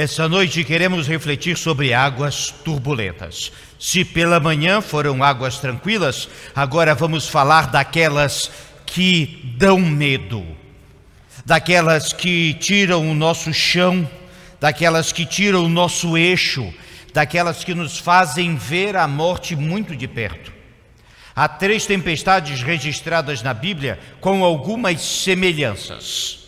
[0.00, 3.50] Essa noite queremos refletir sobre águas turbulentas.
[3.80, 8.48] Se pela manhã foram águas tranquilas, agora vamos falar daquelas
[8.86, 10.46] que dão medo,
[11.44, 14.08] daquelas que tiram o nosso chão,
[14.60, 16.72] daquelas que tiram o nosso eixo,
[17.12, 20.52] daquelas que nos fazem ver a morte muito de perto.
[21.34, 26.47] Há três tempestades registradas na Bíblia com algumas semelhanças.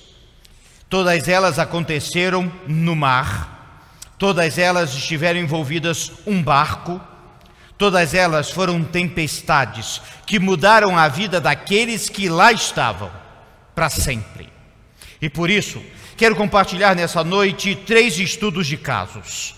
[0.91, 3.87] Todas elas aconteceram no mar,
[4.19, 7.01] todas elas estiveram envolvidas um barco,
[7.79, 13.09] todas elas foram tempestades que mudaram a vida daqueles que lá estavam
[13.73, 14.49] para sempre.
[15.23, 15.81] E por isso,
[16.17, 19.55] quero compartilhar nessa noite três estudos de casos,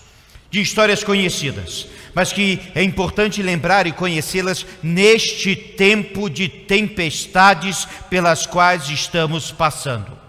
[0.51, 8.45] de histórias conhecidas, mas que é importante lembrar e conhecê-las neste tempo de tempestades pelas
[8.45, 10.22] quais estamos passando.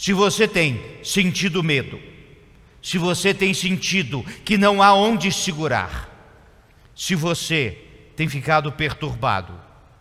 [0.00, 2.00] Se você tem sentido medo,
[2.82, 6.08] se você tem sentido que não há onde segurar,
[6.96, 7.76] se você
[8.16, 9.52] tem ficado perturbado,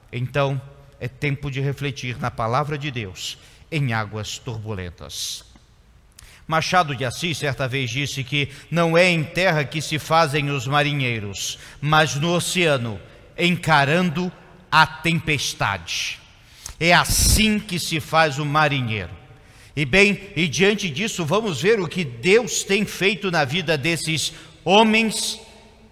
[0.09, 0.59] então
[1.01, 3.37] é tempo de refletir na palavra de Deus
[3.69, 5.43] em águas turbulentas.
[6.47, 10.65] Machado de Assis certa vez disse que não é em terra que se fazem os
[10.65, 12.97] marinheiros, mas no oceano,
[13.37, 14.31] encarando
[14.71, 16.19] a tempestade.
[16.79, 19.18] É assim que se faz o marinheiro.
[19.79, 24.33] E bem, e diante disso, vamos ver o que Deus tem feito na vida desses
[24.65, 25.39] homens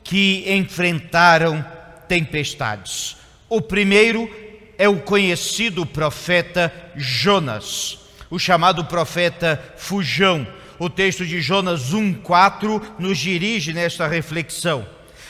[0.04, 1.66] que enfrentaram
[2.06, 3.16] tempestades.
[3.48, 4.30] O primeiro
[4.78, 7.98] é o conhecido profeta Jonas,
[8.30, 10.46] o chamado profeta Fujão.
[10.78, 14.86] O texto de Jonas 1:4 nos dirige nesta reflexão.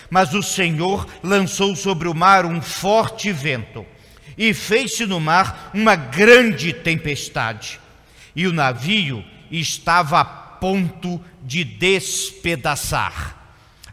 [0.09, 3.85] Mas o Senhor lançou sobre o mar um forte vento
[4.35, 7.79] e fez-se no mar uma grande tempestade
[8.37, 13.35] e o navio estava a ponto de despedaçar.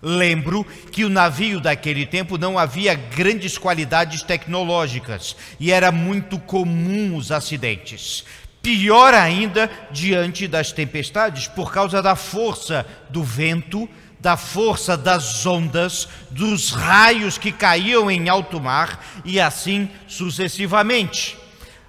[0.02, 7.16] Lembro que o navio daquele tempo não havia grandes qualidades tecnológicas e era muito comum
[7.16, 8.26] os acidentes.
[8.60, 13.88] Pior ainda diante das tempestades, por causa da força do vento,
[14.20, 21.38] da força das ondas, dos raios que caíam em alto mar e assim sucessivamente.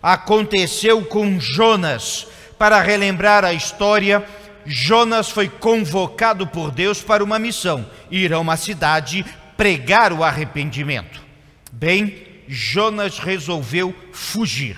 [0.01, 2.27] Aconteceu com Jonas,
[2.57, 4.25] para relembrar a história,
[4.65, 11.23] Jonas foi convocado por Deus para uma missão: ir a uma cidade pregar o arrependimento.
[11.71, 14.77] Bem, Jonas resolveu fugir.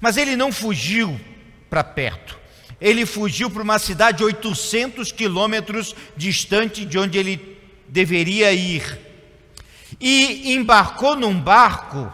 [0.00, 1.18] Mas ele não fugiu
[1.70, 2.38] para perto.
[2.80, 7.58] Ele fugiu para uma cidade 800 quilômetros distante de onde ele
[7.88, 8.98] deveria ir.
[10.00, 12.12] E embarcou num barco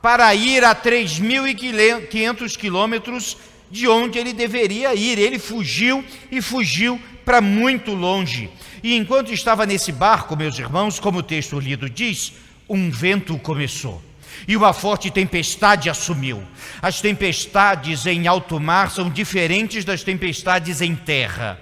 [0.00, 3.36] para ir a 3.500 quilômetros
[3.72, 5.18] de onde ele deveria ir.
[5.18, 8.50] Ele fugiu e fugiu para muito longe.
[8.82, 12.34] E enquanto estava nesse barco, meus irmãos, como o texto lido diz,
[12.68, 14.00] um vento começou
[14.46, 16.42] e uma forte tempestade assumiu.
[16.80, 21.58] As tempestades em alto mar são diferentes das tempestades em terra.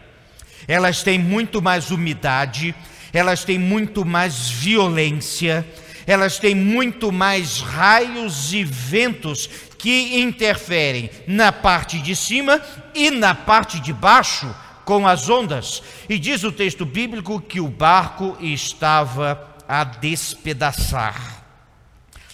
[0.66, 2.74] Elas têm muito mais umidade,
[3.12, 5.66] elas têm muito mais violência,
[6.06, 12.60] elas têm muito mais raios e ventos que interferem na parte de cima
[12.94, 15.82] e na parte de baixo com as ondas.
[16.08, 21.44] E diz o texto bíblico que o barco estava a despedaçar.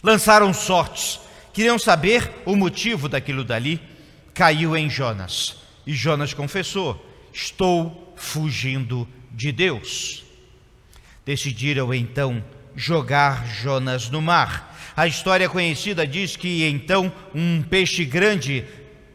[0.03, 1.21] Lançaram sortes,
[1.53, 3.81] queriam saber o motivo daquilo dali.
[4.33, 5.57] Caiu em Jonas.
[5.87, 10.25] E Jonas confessou: Estou fugindo de Deus.
[11.25, 12.43] Decidiram então
[12.77, 14.77] jogar Jonas no mar.
[14.95, 18.65] A história conhecida diz que então um peixe grande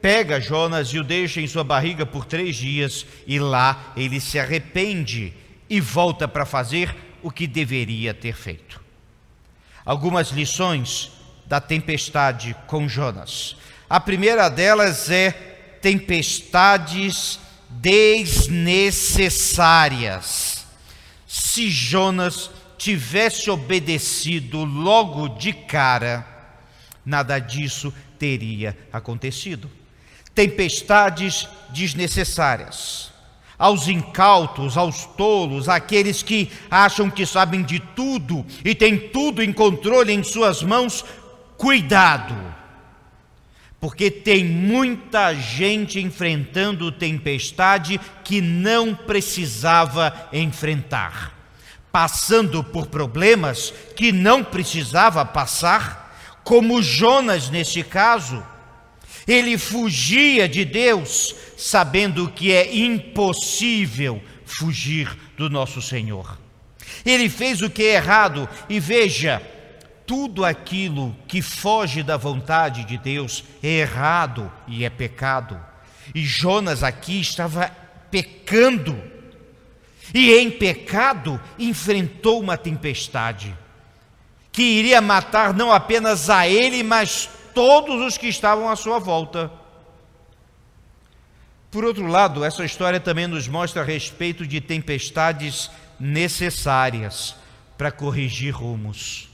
[0.02, 4.40] pega Jonas e o deixa em sua barriga por três dias, e lá ele se
[4.40, 5.32] arrepende
[5.70, 8.82] e volta para fazer o que deveria ter feito.
[9.86, 11.12] Algumas lições
[11.46, 13.56] da tempestade com Jonas.
[13.90, 15.32] A primeira delas é
[15.82, 17.40] tempestades
[17.70, 20.66] desnecessárias.
[21.28, 22.50] Se Jonas
[22.82, 26.26] tivesse obedecido logo de cara,
[27.06, 29.70] nada disso teria acontecido.
[30.34, 33.12] Tempestades desnecessárias.
[33.56, 39.54] Aos incautos, aos tolos, aqueles que acham que sabem de tudo e têm tudo em
[39.54, 41.06] controle em suas mãos,
[41.56, 42.36] cuidado,
[43.80, 51.41] porque tem muita gente enfrentando tempestade que não precisava enfrentar
[51.92, 58.44] passando por problemas que não precisava passar, como Jonas neste caso.
[59.28, 66.40] Ele fugia de Deus, sabendo que é impossível fugir do nosso Senhor.
[67.06, 69.42] Ele fez o que é errado, e veja,
[70.06, 75.60] tudo aquilo que foge da vontade de Deus é errado e é pecado.
[76.14, 77.70] E Jonas aqui estava
[78.10, 79.02] pecando,
[80.14, 83.56] e em pecado enfrentou uma tempestade
[84.52, 89.52] que iria matar não apenas a ele, mas todos os que estavam à sua volta.
[91.70, 97.36] Por outro lado, essa história também nos mostra a respeito de tempestades necessárias
[97.78, 99.30] para corrigir rumos.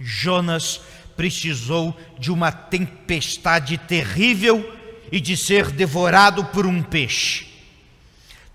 [0.00, 0.80] Jonas
[1.16, 4.76] precisou de uma tempestade terrível
[5.12, 7.46] e de ser devorado por um peixe.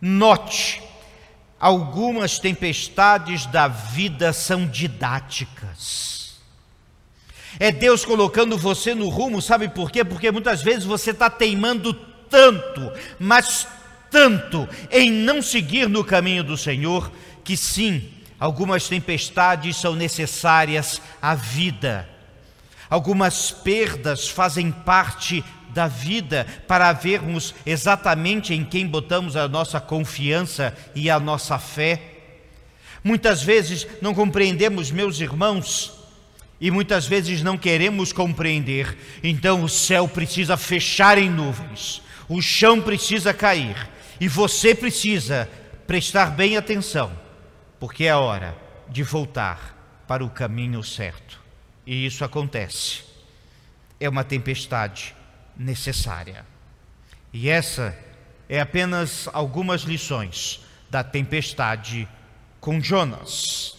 [0.01, 0.81] Note,
[1.59, 6.37] algumas tempestades da vida são didáticas.
[7.59, 10.03] É Deus colocando você no rumo, sabe por quê?
[10.03, 11.93] Porque muitas vezes você está teimando
[12.29, 13.67] tanto, mas
[14.11, 17.11] tanto em não seguir no caminho do Senhor,
[17.43, 22.07] que sim, algumas tempestades são necessárias à vida.
[22.89, 30.75] Algumas perdas fazem parte da vida para vermos exatamente em quem botamos a nossa confiança
[30.95, 32.01] e a nossa fé.
[33.03, 35.93] Muitas vezes não compreendemos, meus irmãos,
[36.59, 42.81] e muitas vezes não queremos compreender, então o céu precisa fechar em nuvens, o chão
[42.81, 43.87] precisa cair,
[44.19, 45.47] e você precisa
[45.85, 47.27] prestar bem atenção
[47.79, 48.57] porque é hora
[48.89, 51.39] de voltar para o caminho certo.
[51.87, 53.01] E isso acontece.
[53.97, 55.15] É uma tempestade
[55.55, 56.45] necessária.
[57.31, 57.97] E essa
[58.49, 62.05] é apenas algumas lições da tempestade
[62.59, 63.77] com Jonas.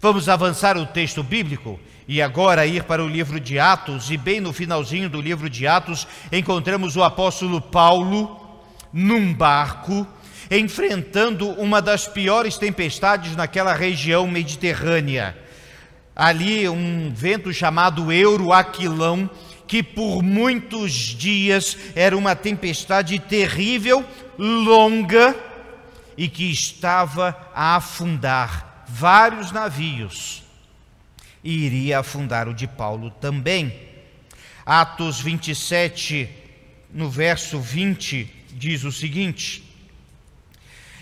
[0.00, 4.40] Vamos avançar o texto bíblico e agora ir para o livro de Atos, e bem
[4.40, 8.62] no finalzinho do livro de Atos encontramos o apóstolo Paulo
[8.92, 10.06] num barco
[10.48, 15.47] enfrentando uma das piores tempestades naquela região mediterrânea.
[16.18, 19.30] Ali, um vento chamado Euroaquilão,
[19.68, 24.04] que por muitos dias era uma tempestade terrível,
[24.36, 25.36] longa
[26.16, 30.42] e que estava a afundar vários navios.
[31.44, 33.72] E iria afundar o de Paulo também.
[34.66, 36.28] Atos 27,
[36.92, 39.67] no verso 20, diz o seguinte: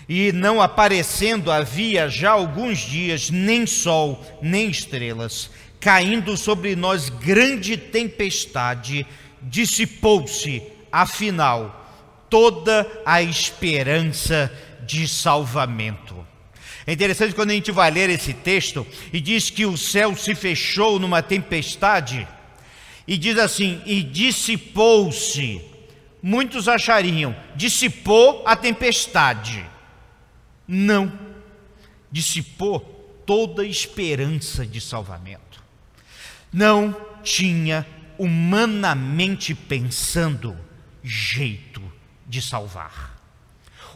[0.07, 5.49] e não aparecendo havia já alguns dias nem sol, nem estrelas,
[5.79, 9.05] caindo sobre nós grande tempestade,
[9.41, 11.85] dissipou-se, afinal,
[12.29, 14.51] toda a esperança
[14.85, 16.15] de salvamento.
[16.85, 20.33] É interessante quando a gente vai ler esse texto e diz que o céu se
[20.33, 22.25] fechou numa tempestade,
[23.05, 25.61] e diz assim: e dissipou-se.
[26.21, 29.65] Muitos achariam, dissipou a tempestade
[30.67, 31.11] não
[32.11, 32.79] dissipou
[33.25, 35.63] toda esperança de salvamento.
[36.51, 37.85] Não tinha,
[38.17, 40.57] humanamente pensando,
[41.03, 41.81] jeito
[42.27, 43.15] de salvar.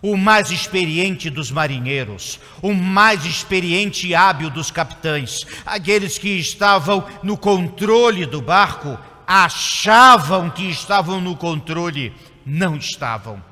[0.01, 7.07] O mais experiente dos marinheiros, o mais experiente e hábil dos capitães, aqueles que estavam
[7.21, 8.97] no controle do barco,
[9.27, 12.13] achavam que estavam no controle,
[12.45, 13.50] não estavam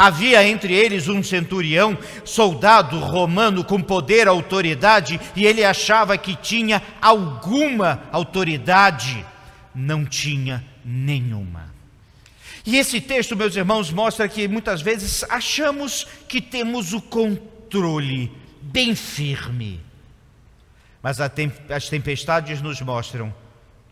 [0.00, 6.82] Havia entre eles um centurião, soldado romano com poder, autoridade, e ele achava que tinha
[7.02, 9.26] alguma autoridade.
[9.74, 11.70] Não tinha nenhuma.
[12.64, 18.32] E esse texto, meus irmãos, mostra que muitas vezes achamos que temos o controle
[18.62, 19.82] bem firme,
[21.02, 23.34] mas as tempestades nos mostram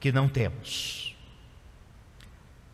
[0.01, 1.08] que não temos.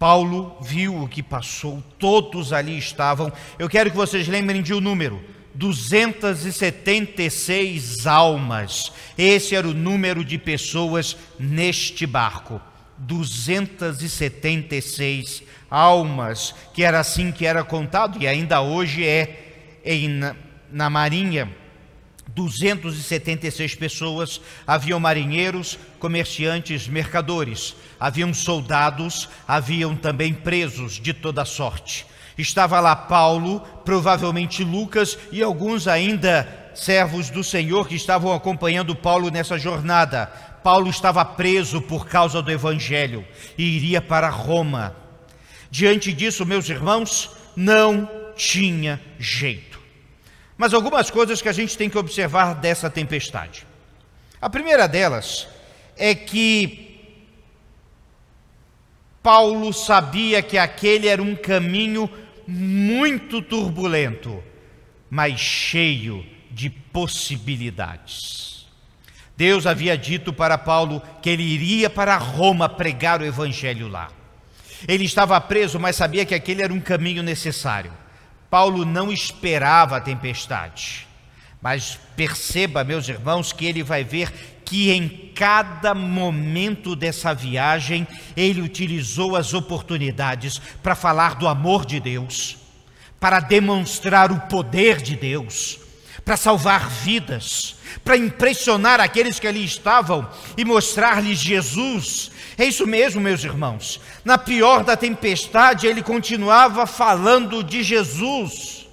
[0.04, 3.32] Paulo viu o que passou, todos ali estavam.
[3.58, 8.92] Eu quero que vocês lembrem de um número: 276 almas.
[9.16, 12.60] Esse era o número de pessoas neste barco.
[12.98, 20.36] 276 almas, que era assim que era contado e ainda hoje é em, na,
[20.70, 21.50] na Marinha
[22.34, 32.06] 276 pessoas, haviam marinheiros, comerciantes, mercadores, haviam soldados, haviam também presos de toda sorte.
[32.36, 39.30] Estava lá Paulo, provavelmente Lucas e alguns ainda servos do Senhor que estavam acompanhando Paulo
[39.30, 40.26] nessa jornada.
[40.64, 43.24] Paulo estava preso por causa do evangelho
[43.56, 44.96] e iria para Roma.
[45.70, 49.73] Diante disso, meus irmãos, não tinha jeito.
[50.56, 53.66] Mas algumas coisas que a gente tem que observar dessa tempestade.
[54.40, 55.48] A primeira delas
[55.96, 56.84] é que
[59.22, 62.10] Paulo sabia que aquele era um caminho
[62.46, 64.42] muito turbulento,
[65.08, 68.66] mas cheio de possibilidades.
[69.36, 74.10] Deus havia dito para Paulo que ele iria para Roma pregar o evangelho lá.
[74.86, 77.92] Ele estava preso, mas sabia que aquele era um caminho necessário.
[78.54, 81.08] Paulo não esperava a tempestade.
[81.60, 88.06] Mas perceba, meus irmãos, que ele vai ver que em cada momento dessa viagem
[88.36, 92.56] ele utilizou as oportunidades para falar do amor de Deus,
[93.18, 95.80] para demonstrar o poder de Deus,
[96.24, 102.30] para salvar vidas, para impressionar aqueles que ali estavam e mostrar-lhes Jesus.
[102.56, 104.00] É isso mesmo, meus irmãos.
[104.24, 108.88] Na pior da tempestade, ele continuava falando de Jesus.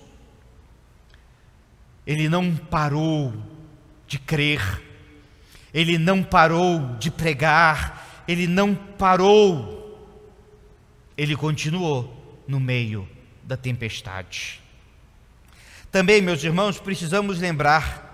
[2.05, 3.33] Ele não parou
[4.07, 4.81] de crer,
[5.73, 10.11] ele não parou de pregar, ele não parou,
[11.17, 13.07] ele continuou no meio
[13.43, 14.59] da tempestade.
[15.91, 18.10] Também, meus irmãos, precisamos lembrar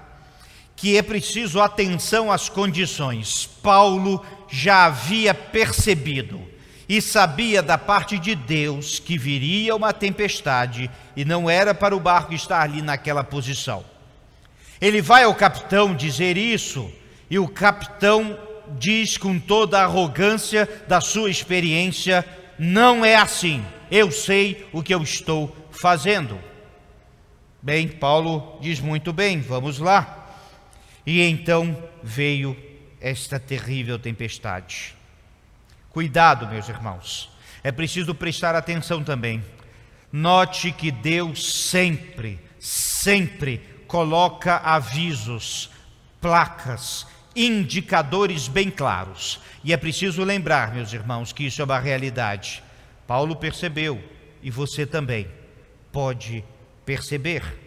[0.77, 3.49] que é preciso atenção às condições.
[3.63, 6.39] Paulo já havia percebido
[6.87, 11.99] e sabia da parte de Deus que viria uma tempestade e não era para o
[11.99, 13.83] barco estar ali naquela posição.
[14.79, 16.89] Ele vai ao capitão dizer isso
[17.27, 18.37] e o capitão
[18.77, 22.23] diz com toda a arrogância da sua experiência:
[22.59, 26.39] não é assim, eu sei o que eu estou fazendo.
[27.59, 30.26] Bem, Paulo diz muito bem, vamos lá.
[31.07, 32.53] E então veio
[32.99, 34.93] esta terrível tempestade.
[35.89, 37.29] Cuidado, meus irmãos,
[37.63, 39.41] é preciso prestar atenção também.
[40.11, 45.69] Note que Deus sempre, sempre coloca avisos,
[46.19, 49.39] placas, indicadores bem claros.
[49.63, 52.61] E é preciso lembrar, meus irmãos, que isso é uma realidade.
[53.07, 54.03] Paulo percebeu
[54.43, 55.25] e você também
[55.89, 56.43] pode
[56.85, 57.66] perceber.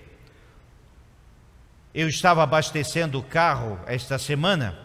[1.95, 4.79] Eu estava abastecendo o carro esta semana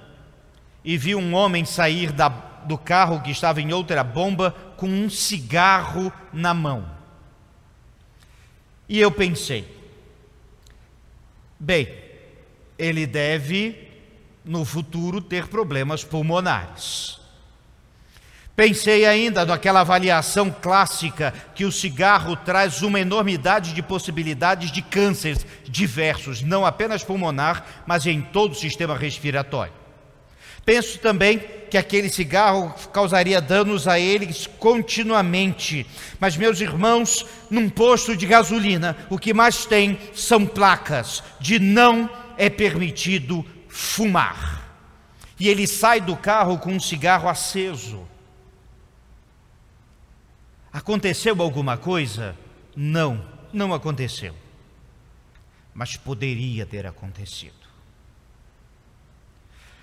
[0.83, 5.09] e vi um homem sair da, do carro que estava em outra bomba com um
[5.09, 6.89] cigarro na mão.
[8.87, 9.67] E eu pensei,
[11.59, 11.87] bem,
[12.77, 13.91] ele deve
[14.43, 17.19] no futuro ter problemas pulmonares.
[18.55, 25.45] Pensei ainda naquela avaliação clássica que o cigarro traz uma enormidade de possibilidades de cânceres
[25.65, 29.73] diversos, não apenas pulmonar, mas em todo o sistema respiratório.
[30.65, 35.85] Penso também que aquele cigarro causaria danos a eles continuamente.
[36.19, 42.09] Mas, meus irmãos, num posto de gasolina, o que mais tem são placas de não
[42.37, 44.63] é permitido fumar.
[45.39, 48.14] E ele sai do carro com um cigarro aceso.
[50.75, 52.35] Aconteceu alguma coisa?
[52.75, 54.35] Não, não aconteceu.
[55.73, 57.55] Mas poderia ter acontecido.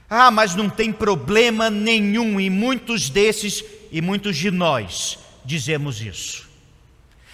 [0.06, 6.46] Ah, mas não tem problema nenhum, e muitos desses e muitos de nós dizemos isso.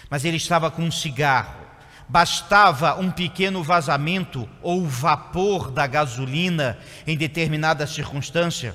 [0.09, 1.59] Mas ele estava com um cigarro,
[2.07, 8.73] bastava um pequeno vazamento ou vapor da gasolina em determinada circunstância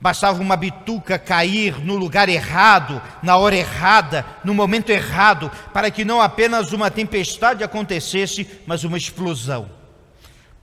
[0.00, 6.04] Bastava uma bituca cair no lugar errado, na hora errada, no momento errado, para que
[6.04, 9.70] não apenas uma tempestade acontecesse, mas uma explosão.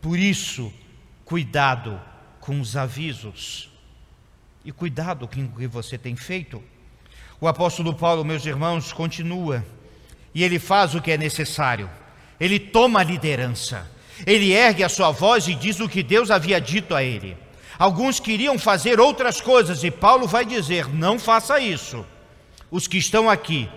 [0.01, 0.73] Por isso,
[1.23, 2.01] cuidado
[2.39, 3.69] com os avisos
[4.65, 6.63] e cuidado com o que você tem feito.
[7.39, 9.63] O apóstolo Paulo, meus irmãos, continua
[10.33, 11.89] e ele faz o que é necessário.
[12.39, 13.89] Ele toma a liderança.
[14.25, 17.37] Ele ergue a sua voz e diz o que Deus havia dito a ele.
[17.77, 22.05] Alguns queriam fazer outras coisas e Paulo vai dizer: não faça isso.
[22.71, 23.69] Os que estão aqui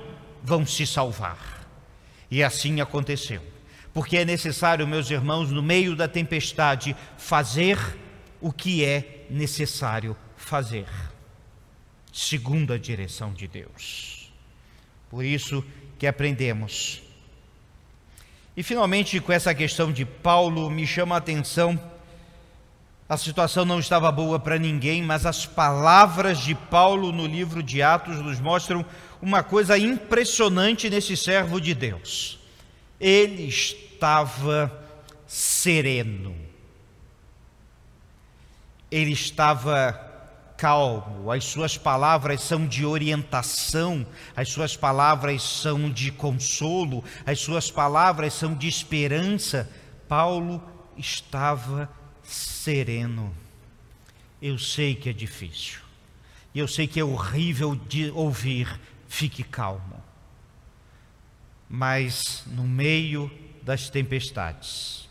[0.42, 1.66] vão se salvar.
[2.30, 3.42] E assim aconteceu.
[3.92, 7.78] Porque é necessário, meus irmãos, no meio da tempestade, fazer
[8.40, 10.87] o que é necessário fazer,
[12.12, 14.33] segundo a direção de Deus.
[15.11, 15.64] Por isso
[15.99, 17.02] que aprendemos.
[18.57, 21.78] E finalmente, com essa questão de Paulo, me chama a atenção
[23.11, 27.83] a situação não estava boa para ninguém, mas as palavras de Paulo no livro de
[27.83, 28.87] Atos nos mostram
[29.21, 32.38] uma coisa impressionante nesse servo de Deus.
[33.00, 34.73] Ele estava
[35.26, 36.37] sereno.
[38.88, 40.09] Ele estava
[40.57, 47.73] calmo, as suas palavras são de orientação, as suas palavras são de consolo, as suas
[47.73, 49.69] palavras são de esperança.
[50.07, 50.62] Paulo
[50.97, 51.88] estava
[52.31, 53.35] sereno.
[54.41, 55.81] Eu sei que é difícil.
[56.55, 60.03] E eu sei que é horrível de ouvir, fique calmo.
[61.69, 63.31] Mas no meio
[63.63, 65.09] das tempestades,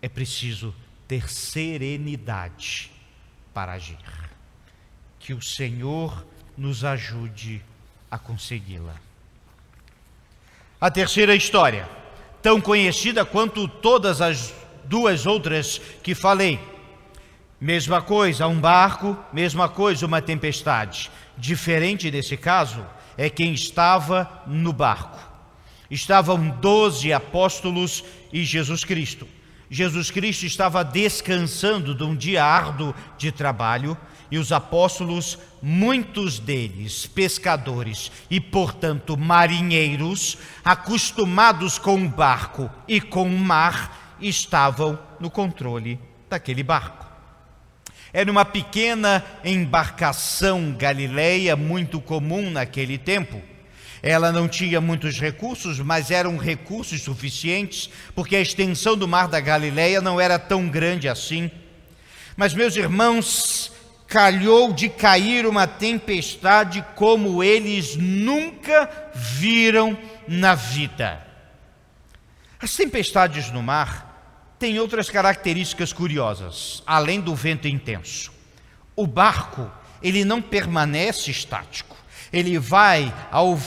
[0.00, 0.74] é preciso
[1.06, 2.90] ter serenidade
[3.52, 3.98] para agir.
[5.18, 6.26] Que o Senhor
[6.56, 7.62] nos ajude
[8.10, 8.96] a consegui-la.
[10.80, 11.88] A terceira história,
[12.40, 16.58] tão conhecida quanto todas as duas outras que falei.
[17.60, 21.10] Mesma coisa, um barco, mesma coisa, uma tempestade.
[21.38, 22.84] Diferente desse caso
[23.16, 25.18] é quem estava no barco.
[25.90, 29.28] Estavam doze apóstolos e Jesus Cristo.
[29.70, 33.96] Jesus Cristo estava descansando de um dia árduo de trabalho
[34.30, 43.24] e os apóstolos, muitos deles pescadores e, portanto, marinheiros, acostumados com o barco e com
[43.24, 45.98] o mar, estavam no controle
[46.30, 47.06] daquele barco.
[48.12, 53.52] Era uma pequena embarcação galileia muito comum naquele tempo
[54.02, 59.38] ela não tinha muitos recursos, mas eram recursos suficientes, porque a extensão do mar da
[59.38, 61.48] Galileia não era tão grande assim.
[62.36, 63.72] Mas, meus irmãos,
[64.08, 71.24] calhou de cair uma tempestade como eles nunca viram na vida.
[72.60, 74.11] As tempestades no mar
[74.62, 78.30] têm outras características curiosas, além do vento intenso.
[78.94, 79.68] O barco,
[80.00, 81.96] ele não permanece estático.
[82.32, 83.58] Ele vai ao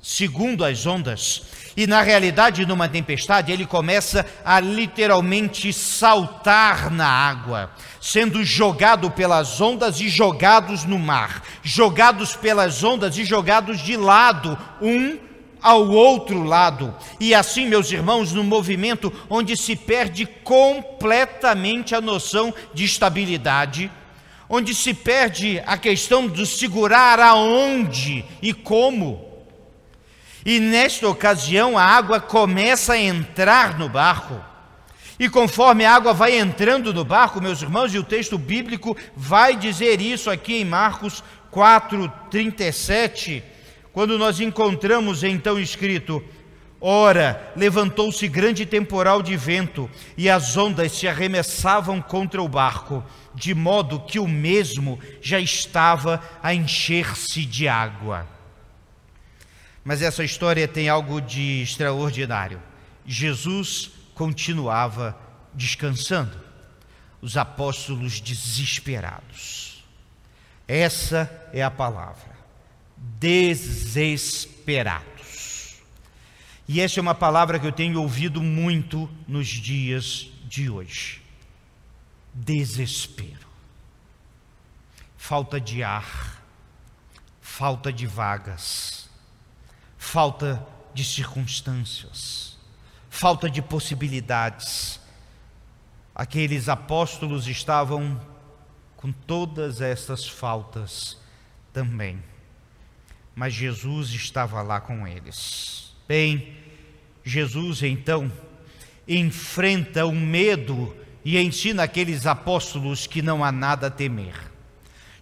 [0.00, 1.48] segundo as ondas.
[1.76, 7.68] E na realidade, numa tempestade, ele começa a literalmente saltar na água,
[8.00, 14.56] sendo jogado pelas ondas e jogados no mar, jogados pelas ondas e jogados de lado,
[14.80, 15.18] um
[15.62, 16.94] ao outro lado.
[17.18, 23.90] E assim, meus irmãos, no movimento onde se perde completamente a noção de estabilidade,
[24.48, 29.28] onde se perde a questão do segurar aonde e como
[30.48, 34.42] e nesta ocasião a água começa a entrar no barco.
[35.18, 39.54] E conforme a água vai entrando no barco, meus irmãos, e o texto bíblico vai
[39.56, 43.42] dizer isso aqui em Marcos 4:37,
[43.98, 46.24] quando nós encontramos então escrito:
[46.80, 53.52] Ora, levantou-se grande temporal de vento, e as ondas se arremessavam contra o barco, de
[53.56, 58.24] modo que o mesmo já estava a encher-se de água.
[59.82, 62.62] Mas essa história tem algo de extraordinário.
[63.04, 65.18] Jesus continuava
[65.52, 66.38] descansando,
[67.20, 69.82] os apóstolos desesperados.
[70.68, 72.37] Essa é a palavra.
[73.18, 75.82] Desesperados.
[76.66, 81.20] E essa é uma palavra que eu tenho ouvido muito nos dias de hoje.
[82.32, 83.48] Desespero.
[85.16, 86.44] Falta de ar,
[87.40, 89.08] falta de vagas
[90.08, 92.56] falta de circunstâncias,
[93.10, 94.98] falta de possibilidades.
[96.14, 98.18] Aqueles apóstolos estavam
[98.96, 101.18] com todas essas faltas
[101.72, 102.22] também,
[103.38, 105.92] mas Jesus estava lá com eles.
[106.08, 106.54] Bem,
[107.24, 108.32] Jesus então
[109.06, 110.92] enfrenta o medo
[111.24, 114.34] e ensina aqueles apóstolos que não há nada a temer.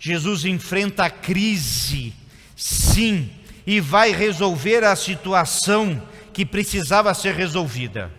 [0.01, 2.15] Jesus enfrenta a crise,
[2.57, 3.31] sim,
[3.67, 6.03] e vai resolver a situação
[6.33, 8.11] que precisava ser resolvida.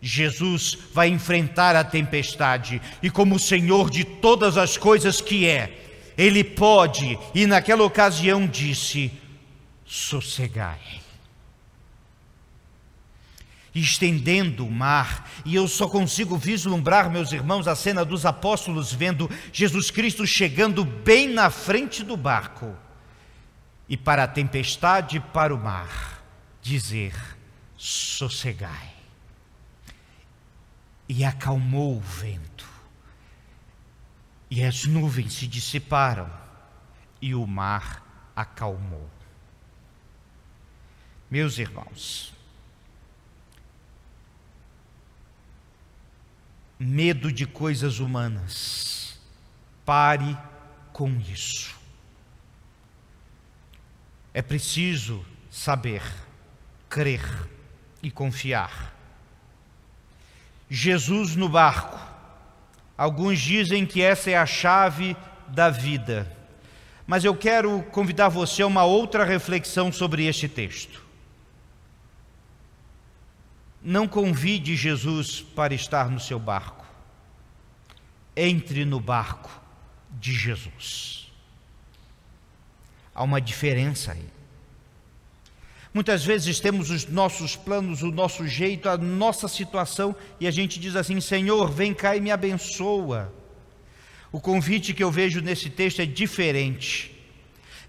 [0.00, 5.87] Jesus vai enfrentar a tempestade e, como Senhor de todas as coisas que é,
[6.18, 9.12] Ele pode, e naquela ocasião disse:
[9.86, 11.00] sossegai.
[13.72, 19.30] Estendendo o mar, e eu só consigo vislumbrar, meus irmãos, a cena dos apóstolos vendo
[19.52, 22.76] Jesus Cristo chegando bem na frente do barco
[23.88, 26.24] e para a tempestade para o mar
[26.60, 27.14] dizer:
[27.76, 28.94] sossegai.
[31.08, 32.47] E acalmou o vento,
[34.50, 36.30] e as nuvens se dissiparam,
[37.20, 39.10] e o mar acalmou.
[41.30, 42.32] Meus irmãos,
[46.78, 49.20] medo de coisas humanas,
[49.84, 50.38] pare
[50.92, 51.76] com isso.
[54.32, 56.02] É preciso saber,
[56.88, 57.22] crer
[58.02, 58.94] e confiar.
[60.70, 61.98] Jesus no barco.
[62.98, 66.36] Alguns dizem que essa é a chave da vida.
[67.06, 71.06] Mas eu quero convidar você a uma outra reflexão sobre este texto.
[73.80, 76.84] Não convide Jesus para estar no seu barco.
[78.36, 79.48] Entre no barco
[80.10, 81.32] de Jesus.
[83.14, 84.37] Há uma diferença aí.
[85.92, 90.78] Muitas vezes temos os nossos planos, o nosso jeito, a nossa situação e a gente
[90.78, 93.32] diz assim: Senhor, vem cá e me abençoa.
[94.30, 97.14] O convite que eu vejo nesse texto é diferente.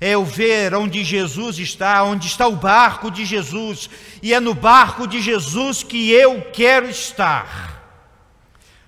[0.01, 3.89] É eu ver onde Jesus está, onde está o barco de Jesus,
[4.23, 7.77] e é no barco de Jesus que eu quero estar.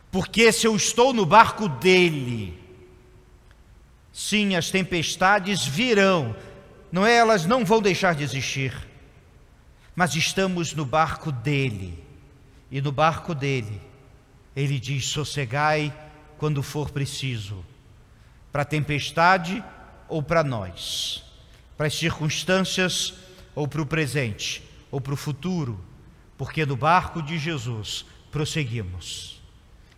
[0.10, 2.58] Porque se eu estou no barco dele,
[4.13, 6.34] sim, as tempestades virão,
[6.89, 7.15] não é?
[7.15, 8.74] Elas não vão deixar de existir,
[9.95, 12.04] mas estamos no barco dele,
[12.69, 13.82] e no barco dele,
[14.56, 15.93] ele diz: sossegai
[16.38, 17.63] quando for preciso,
[18.51, 19.63] para a tempestade
[20.08, 21.23] ou para nós,
[21.77, 23.13] para as circunstâncias
[23.54, 25.84] ou para o presente ou para o futuro,
[26.38, 29.41] porque no barco de Jesus prosseguimos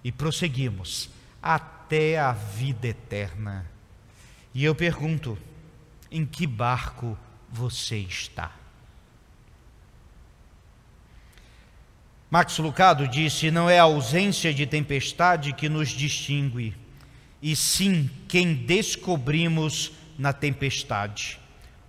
[0.04, 1.10] e prosseguimos
[1.42, 3.66] até a vida eterna.
[4.54, 5.38] E eu pergunto:
[6.12, 7.18] em que barco
[7.50, 8.63] você está?
[12.34, 16.76] Max Lucado disse: não é a ausência de tempestade que nos distingue,
[17.40, 21.40] e sim quem descobrimos na tempestade.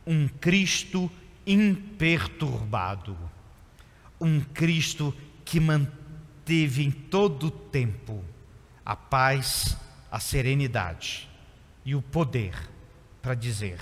[0.07, 1.11] Um Cristo
[1.47, 3.17] imperturbado,
[4.21, 6.05] um Cristo que mantém
[6.45, 8.23] teve em todo o tempo
[8.85, 9.79] a paz,
[10.11, 11.27] a serenidade
[11.87, 12.55] e o poder
[13.23, 13.81] para dizer: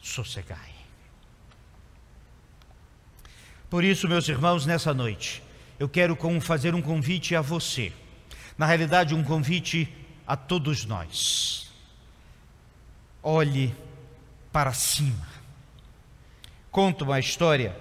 [0.00, 0.72] sossegai.
[3.68, 5.43] Por isso, meus irmãos, nessa noite,
[5.78, 7.92] eu quero fazer um convite a você.
[8.56, 9.92] Na realidade, um convite
[10.26, 11.72] a todos nós.
[13.22, 13.74] Olhe
[14.52, 15.26] para cima.
[16.70, 17.76] Conto uma história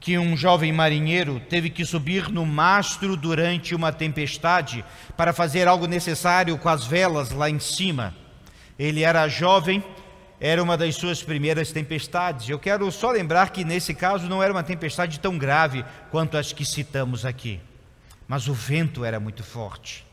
[0.00, 4.82] que um jovem marinheiro teve que subir no mastro durante uma tempestade
[5.16, 8.14] para fazer algo necessário com as velas lá em cima.
[8.78, 9.84] Ele era jovem,
[10.40, 12.48] era uma das suas primeiras tempestades.
[12.48, 16.50] Eu quero só lembrar que nesse caso não era uma tempestade tão grave quanto as
[16.52, 17.60] que citamos aqui,
[18.26, 20.08] mas o vento era muito forte.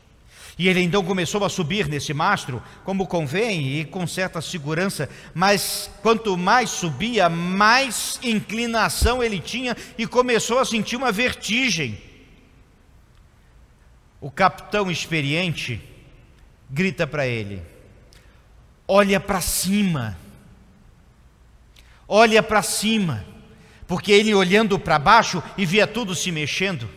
[0.58, 5.88] E ele então começou a subir nesse mastro, como convém e com certa segurança, mas
[6.02, 12.02] quanto mais subia, mais inclinação ele tinha e começou a sentir uma vertigem.
[14.20, 15.80] O capitão experiente
[16.68, 17.62] grita para ele:
[18.90, 20.16] Olha para cima,
[22.08, 23.22] olha para cima,
[23.86, 26.88] porque ele olhando para baixo e via tudo se mexendo.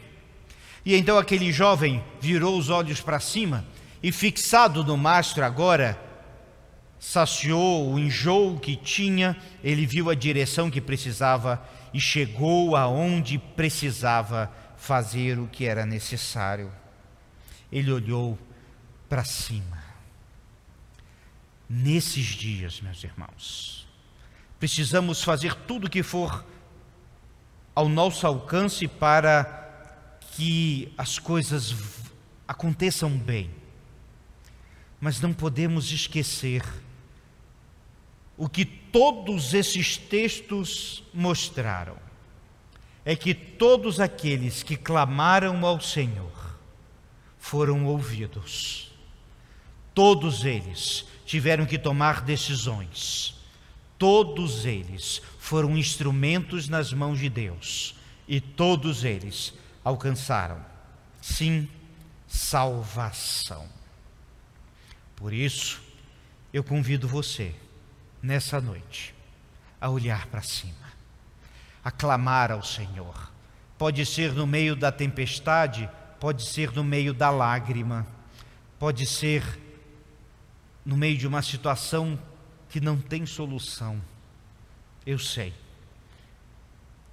[0.86, 3.66] E então aquele jovem virou os olhos para cima
[4.02, 6.02] e, fixado no mastro agora,
[6.98, 11.62] saciou o enjoo que tinha, ele viu a direção que precisava
[11.94, 16.72] e chegou aonde precisava fazer o que era necessário.
[17.70, 18.40] Ele olhou
[19.10, 19.81] para cima.
[21.74, 23.88] Nesses dias, meus irmãos,
[24.60, 26.46] precisamos fazer tudo o que for
[27.74, 31.74] ao nosso alcance para que as coisas
[32.46, 33.50] aconteçam bem,
[35.00, 36.62] mas não podemos esquecer
[38.36, 41.96] o que todos esses textos mostraram.
[43.06, 46.58] É que todos aqueles que clamaram ao Senhor
[47.40, 48.92] foram ouvidos.
[49.96, 53.34] Todos eles tiveram que tomar decisões.
[53.98, 57.96] Todos eles foram instrumentos nas mãos de Deus.
[58.28, 60.60] E todos eles alcançaram.
[61.22, 61.70] Sim,
[62.28, 63.66] salvação.
[65.16, 65.82] Por isso,
[66.52, 67.56] eu convido você,
[68.22, 69.16] nessa noite,
[69.80, 70.92] a olhar para cima,
[71.82, 73.32] a clamar ao Senhor.
[73.78, 75.90] Pode ser no meio da tempestade,
[76.20, 78.06] pode ser no meio da lágrima,
[78.78, 79.71] pode ser
[80.86, 82.20] no meio de uma situação
[82.70, 84.02] que não tem solução.
[85.06, 85.54] Eu sei.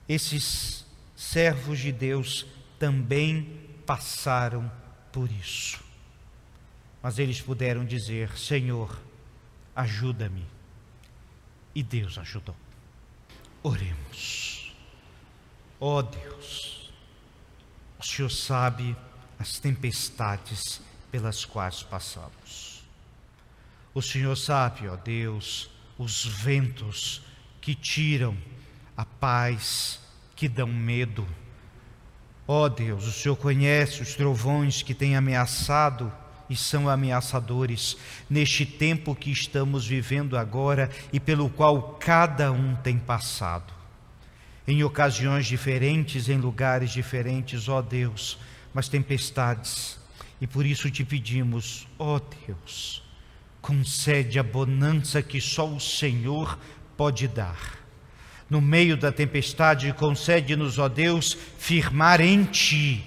[0.09, 2.47] Esses servos de Deus
[2.79, 4.71] também passaram
[5.13, 5.83] por isso.
[7.03, 8.99] Mas eles puderam dizer: Senhor,
[9.75, 10.47] ajuda-me.
[11.75, 12.57] E Deus ajudou.
[13.63, 14.75] Oremos.
[15.81, 16.93] Ó oh Deus,
[17.99, 18.97] o Senhor sabe
[19.39, 22.68] as tempestades pelas quais passamos.
[23.99, 27.21] O Senhor sabe, ó Deus, os ventos
[27.61, 28.37] que tiram
[28.97, 29.99] a paz,
[30.37, 31.27] que dão medo
[32.51, 36.11] Ó Deus, o Senhor conhece os trovões que têm ameaçado
[36.49, 37.95] e são ameaçadores
[38.31, 43.71] neste tempo que estamos vivendo agora e pelo qual cada um tem passado.
[44.67, 48.39] Em ocasiões diferentes, em lugares diferentes, ó Deus,
[48.73, 49.99] mas tempestades.
[50.41, 53.03] E por isso te pedimos, ó Deus,
[53.61, 56.59] concede a bonança que só o Senhor
[56.97, 57.79] pode dar.
[58.49, 63.05] No meio da tempestade, concede-nos, ó Deus, firmar em Ti,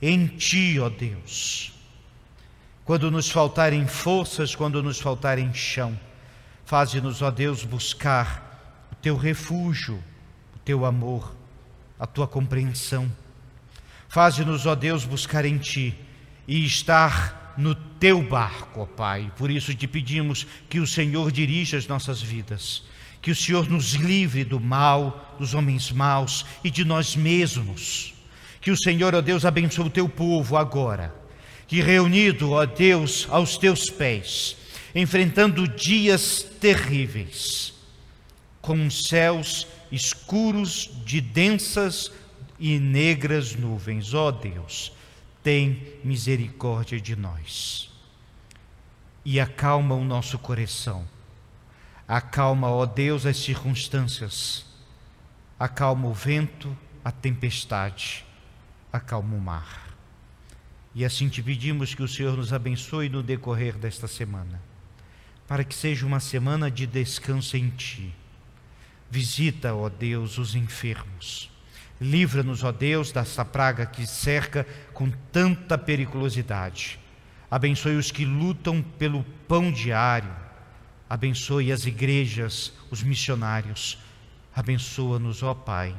[0.00, 1.72] em Ti, ó Deus.
[2.84, 5.98] Quando nos faltarem forças, quando nos faltarem chão,
[6.64, 10.02] faze-nos, ó Deus, buscar o Teu refúgio,
[10.56, 11.36] o Teu amor,
[12.00, 13.10] a Tua compreensão.
[14.08, 15.94] Faze-nos, ó Deus, buscar em Ti
[16.46, 19.30] e estar no Teu barco, ó Pai.
[19.36, 22.82] Por isso te pedimos que o Senhor dirija as nossas vidas
[23.20, 28.14] que o Senhor nos livre do mal, dos homens maus e de nós mesmos.
[28.60, 31.14] Que o Senhor, ó Deus, abençoe o teu povo agora.
[31.66, 34.56] Que reunido, ó Deus, aos teus pés,
[34.94, 37.74] enfrentando dias terríveis,
[38.60, 42.10] com céus escuros de densas
[42.58, 44.92] e negras nuvens, ó Deus,
[45.48, 47.90] tem misericórdia de nós.
[49.24, 51.06] E acalma o nosso coração
[52.06, 54.64] Acalma, ó Deus, as circunstâncias.
[55.58, 58.26] Acalma o vento, a tempestade.
[58.92, 59.94] Acalma o mar.
[60.94, 64.60] E assim te pedimos que o Senhor nos abençoe no decorrer desta semana,
[65.46, 68.14] para que seja uma semana de descanso em Ti.
[69.10, 71.50] Visita, ó Deus, os enfermos.
[72.00, 76.98] Livra-nos, ó Deus, dessa praga que cerca com tanta periculosidade.
[77.50, 80.48] Abençoe os que lutam pelo pão diário
[81.08, 83.98] Abençoe as igrejas, os missionários.
[84.54, 85.96] Abençoa-nos, ó Pai,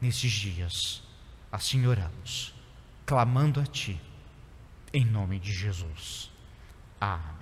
[0.00, 1.02] nesses dias.
[1.50, 2.52] Assim oramos,
[3.06, 3.98] clamando a Ti,
[4.92, 6.30] em nome de Jesus.
[7.00, 7.39] Amém.